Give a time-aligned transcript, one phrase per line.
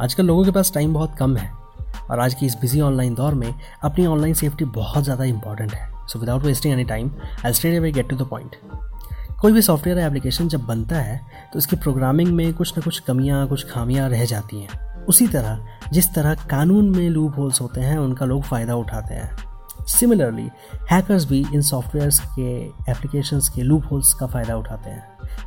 [0.00, 1.50] आजकल लोगों के पास टाइम बहुत कम है
[2.10, 3.54] और आज की इस बिज़ी ऑनलाइन दौर में
[3.84, 7.10] अपनी ऑनलाइन सेफ्टी बहुत ज़्यादा इंपॉर्टेंट है। So without wasting any time
[7.44, 8.56] I straight away get to the point
[9.40, 11.20] कोई भी सॉफ्टवेयर एप्लीकेशन जब बनता है
[11.52, 15.66] तो इसकी प्रोग्रामिंग में कुछ ना कुछ कमियाँ, कुछ खामियाँ रह जाती हैं। उसी तरह,
[15.92, 20.48] जिस तरह कानून में लूप होल्स होते हैं, उनका लोग फ़ायदा उठाते हैं। सिमिलरली
[20.90, 22.50] हैकर्स भी इन सॉफ्टवेयर्स के
[22.90, 25.04] एप्लीकेशंस के लूप होल्स का फ़ायदा उठाते हैं,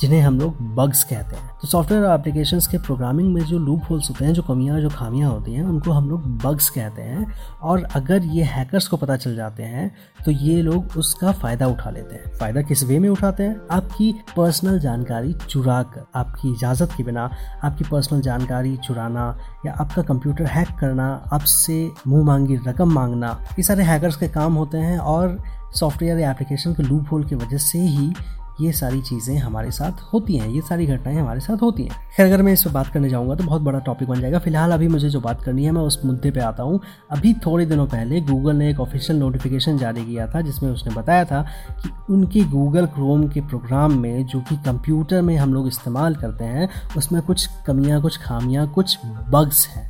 [0.00, 4.08] जिन्हें हम लोग बग्स कहते हैं। तो सॉफ्टवेयर और के प्रोग्रामिंग में जो लूप होल्स
[4.10, 7.26] होते हैं, जो कमियाँ, जो खामियाँ होती हैं, उनको हम लोग बग्स कहते हैं।
[7.62, 9.90] और अगर ये हैकर्स को पता चल जाते हैं
[10.24, 13.56] तो ये लोग उसका फ़ायदा उठा लेते हैं। फ़ायदा किस वे में उठाते हैं?
[13.70, 17.30] आपकी पर्सनल जानकारी चुरा कर, आपकी इजाज़त के बिना
[17.64, 19.26] आपकी पर्सनल जानकारी चुराना
[19.66, 24.54] या आपका कंप्यूटर हैक करना, आपसे मुँह मांगी, रकम मांगना, ये सारे हैकर्स के काम
[24.54, 25.38] होते हैं। और
[25.74, 28.12] सॉफ्टवेयर या एप्लीकेशन के लूप होल की वजह से ही
[28.60, 32.26] ये सारी चीज़ें हमारे साथ होती हैं, ये सारी घटनाएँ हमारे साथ होती हैं। खैर,
[32.26, 34.88] अगर मैं इस पर बात करने जाऊँगा तो बहुत बड़ा टॉपिक बन जाएगा। फ़िलहाल अभी
[34.88, 36.80] मुझे जो बात करनी है, मैं उस मुद्दे पे आता हूँ।
[37.10, 41.24] अभी थोड़े दिनों पहले गूगल ने एक ऑफिशियल नोटिफिकेशन जारी किया था, जिसमें उसने बताया
[41.24, 41.42] था
[41.82, 46.44] कि उनके गूगल क्रोम के प्रोग्राम में जो कि कंप्यूटर में हम लोग इस्तेमाल करते
[46.44, 48.98] हैं, उसमें कुछ कमियाँ, कुछ खामियाँ, कुछ
[49.30, 49.88] बग्स हैं।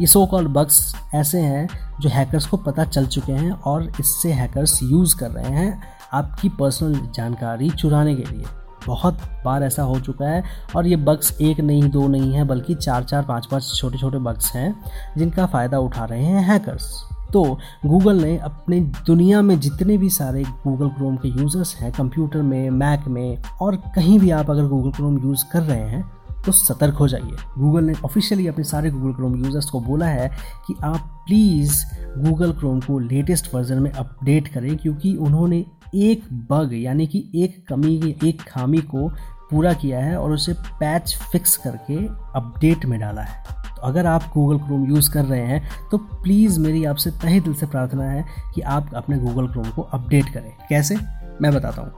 [0.00, 1.68] ये सो कॉल्ड बग्स ऐसे हैं
[2.00, 6.48] जो हैकर्स को पता चल चुके हैं और इससे हैकर्स यूज़ कर रहे हैं। आपकी
[6.50, 8.44] पर्सनल जानकारी चुराने के लिए।
[8.86, 10.42] बहुत बार ऐसा हो चुका है
[10.76, 14.18] और ये बग्स एक नहीं, दो नहीं है, बल्कि चार चार, पाँच पाँच छोटे छोटे
[14.18, 14.74] बग्स हैं,
[15.18, 16.92] जिनका फ़ायदा उठा रहे हैं हैकर्स
[17.32, 17.42] तो
[17.86, 22.70] गूगल ने अपने दुनिया में जितने भी सारे गूगल क्रोम के यूज़र्स हैं कंप्यूटर में
[22.70, 26.02] मैक में, और कहीं भी आप अगर गूगल क्रोम यूज़ कर रहे हैं
[26.46, 30.28] तो सतर्क हो जाइए। गूगल ने ऑफिशियली अपने सारे गूगल क्रोम यूज़र्स को बोला है
[30.66, 31.82] कि आप प्लीज़
[32.18, 37.64] गूगल क्रोम को लेटेस्ट वर्जन में अपडेट करें क्योंकि उन्होंने एक बग यानी कि एक
[37.68, 39.08] कमी, एक खामी को
[39.50, 41.96] पूरा किया है और उसे पैच फिक्स करके
[42.36, 46.58] अपडेट में डाला है। तो अगर आप गूगल क्रोम यूज़ कर रहे हैं तो प्लीज़
[46.60, 50.52] मेरी आपसे तहे दिल से प्रार्थना है कि आप अपने गूगल क्रोम को अपडेट करें।
[50.68, 50.96] कैसे?
[51.42, 51.92] मैं बताता हूँ।